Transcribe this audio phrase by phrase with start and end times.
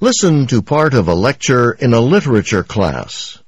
[0.00, 3.42] Listen to part of a lecture in a literature class.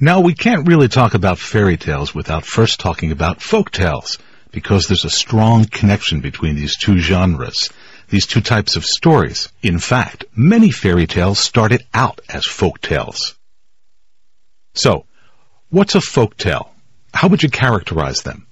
[0.00, 4.18] Now, we can't really talk about fairy tales without first talking about folk tales,
[4.50, 7.70] because there's a strong connection between these two genres,
[8.08, 9.52] these two types of stories.
[9.62, 13.38] In fact, many fairy tales started out as folk tales.
[14.74, 15.04] So,
[15.68, 16.74] what's a folk tale?
[17.14, 18.48] How would you characterize them?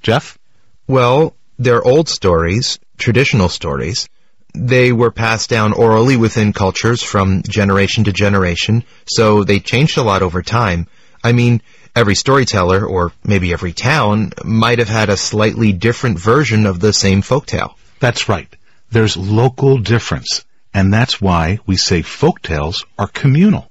[0.00, 0.38] Jeff?
[0.86, 4.08] Well, they're old stories, traditional stories.
[4.54, 10.02] They were passed down orally within cultures from generation to generation, so they changed a
[10.02, 10.86] lot over time.
[11.22, 11.62] I mean,
[11.94, 16.92] every storyteller, or maybe every town, might have had a slightly different version of the
[16.92, 17.74] same folktale.
[18.00, 18.48] That's right.
[18.90, 23.70] There's local difference, and that's why we say folk tales are communal.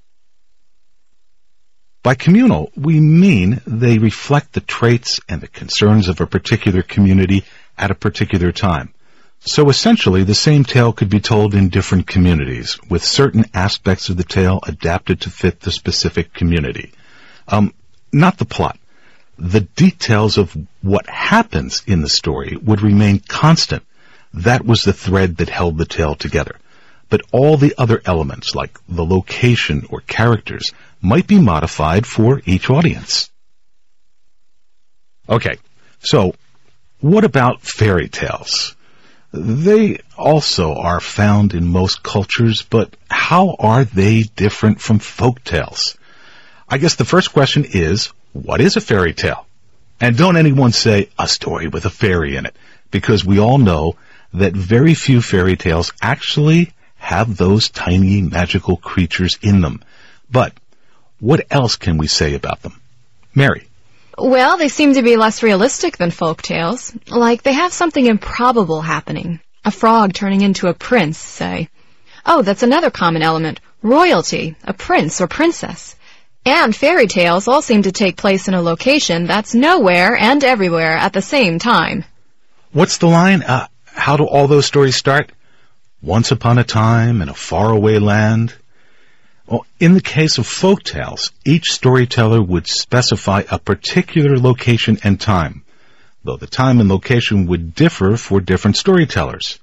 [2.02, 7.44] By communal, we mean they reflect the traits and the concerns of a particular community
[7.76, 8.94] at a particular time.
[9.40, 14.18] So essentially, the same tale could be told in different communities, with certain aspects of
[14.18, 16.92] the tale adapted to fit the specific community.
[17.48, 17.72] Um,
[18.12, 18.78] not the plot.
[19.38, 23.82] The details of what happens in the story would remain constant.
[24.34, 26.56] That was the thread that held the tale together.
[27.08, 32.68] But all the other elements, like the location or characters, might be modified for each
[32.68, 33.30] audience.
[35.28, 35.56] Okay,
[36.00, 36.34] so
[37.00, 38.76] what about fairy tales?
[39.32, 45.96] They also are found in most cultures, but how are they different from folk tales?
[46.68, 49.46] I guess the first question is, what is a fairy tale?
[50.00, 52.56] And don't anyone say a story with a fairy in it,
[52.90, 53.96] because we all know
[54.34, 59.82] that very few fairy tales actually have those tiny magical creatures in them.
[60.30, 60.54] But
[61.18, 62.80] what else can we say about them?
[63.34, 63.69] Mary.
[64.18, 66.92] Well, they seem to be less realistic than folk tales.
[67.08, 69.40] Like they have something improbable happening.
[69.64, 71.68] A frog turning into a prince, say.
[72.24, 73.60] Oh, that's another common element.
[73.82, 75.96] Royalty, a prince or princess.
[76.44, 80.92] And fairy tales all seem to take place in a location that's nowhere and everywhere
[80.92, 82.04] at the same time.
[82.72, 83.42] What's the line?
[83.42, 85.32] Uh, how do all those stories start?
[86.02, 88.54] Once upon a time in a faraway land,
[89.78, 95.64] in the case of folk tales, each storyteller would specify a particular location and time,
[96.22, 99.58] though the time and location would differ for different storytellers.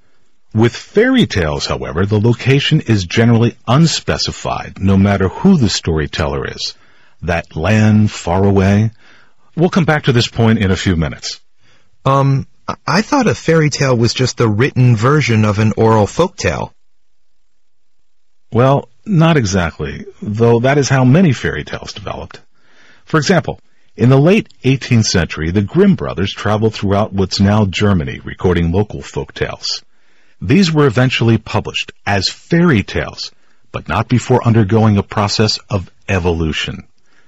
[0.54, 6.74] With fairy tales, however, the location is generally unspecified, no matter who the storyteller is.
[7.22, 8.90] That land far away.
[9.56, 11.40] We'll come back to this point in a few minutes.
[12.04, 12.46] Um,
[12.86, 16.72] I thought a fairy tale was just the written version of an oral folk tale.
[18.52, 22.40] Well, not exactly, though that is how many fairy tales developed.
[23.04, 23.60] For example,
[23.96, 29.02] in the late 18th century, the Grimm brothers traveled throughout what's now Germany, recording local
[29.02, 29.82] folk tales.
[30.40, 33.32] These were eventually published as fairy tales,
[33.72, 36.84] but not before undergoing a process of evolution.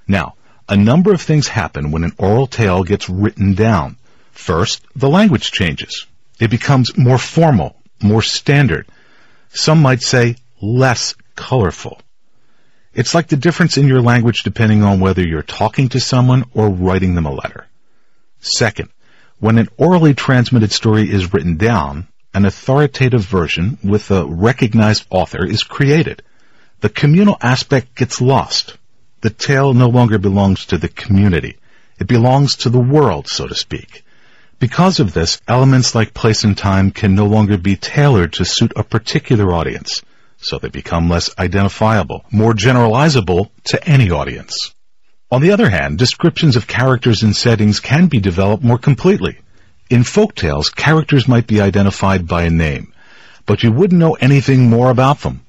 [0.07, 0.35] Now,
[0.69, 3.97] a number of things happen when an oral tale gets written down.
[4.31, 6.07] First, the language changes.
[6.39, 8.87] It becomes more formal, more standard.
[9.49, 12.01] Some might say less colorful.
[12.93, 16.69] It's like the difference in your language depending on whether you're talking to someone or
[16.69, 17.67] writing them a letter.
[18.41, 18.89] Second,
[19.39, 25.47] when an orally transmitted story is written down, an authoritative version with a recognized author
[25.47, 26.23] is created.
[26.81, 28.77] The communal aspect gets lost.
[29.21, 31.59] The tale no longer belongs to the community.
[31.99, 34.05] It belongs to the world, so to speak.
[34.59, 38.73] Because of this, elements like place and time can no longer be tailored to suit
[38.77, 40.03] a particular audience
[40.41, 44.75] so they become less identifiable, more generalizable to any audience.
[45.31, 49.39] On the other hand, descriptions of characters and settings can be developed more completely.
[49.89, 52.93] In folk tales, characters might be identified by a name,
[53.47, 55.45] but you wouldn't know anything more about them.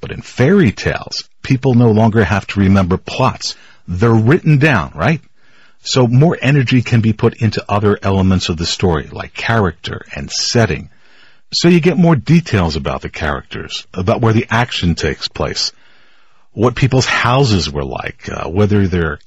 [0.00, 3.56] But in fairy tales, people no longer have to remember plots.
[3.88, 5.20] They're written down, right?
[5.80, 10.30] So more energy can be put into other elements of the story, like character and
[10.30, 10.90] setting,
[11.54, 15.72] so you get more details about the characters, about where the action takes place,
[16.52, 19.20] what people's houses were like, uh, whether they're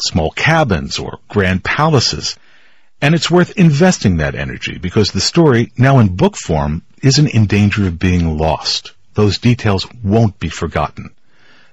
[0.00, 2.36] small cabins or grand palaces.
[3.00, 7.46] And it's worth investing that energy because the story, now in book form, isn't in
[7.46, 8.92] danger of being lost.
[9.14, 11.10] Those details won't be forgotten.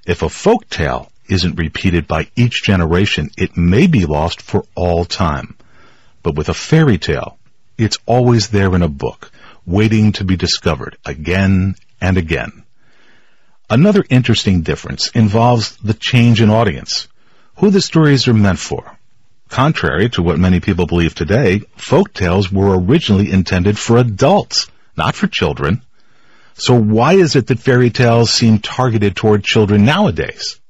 [0.05, 5.05] If a folk tale isn't repeated by each generation, it may be lost for all
[5.05, 5.55] time.
[6.23, 7.37] But with a fairy tale,
[7.77, 9.31] it's always there in a book
[9.65, 12.63] waiting to be discovered again and again.
[13.69, 17.07] Another interesting difference involves the change in audience,
[17.57, 18.97] who the stories are meant for.
[19.49, 25.13] Contrary to what many people believe today, folk tales were originally intended for adults, not
[25.13, 25.81] for children.
[26.53, 30.60] So why is it that fairy tales seem targeted toward children nowadays?